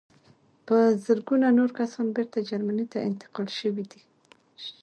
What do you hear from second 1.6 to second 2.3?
کسان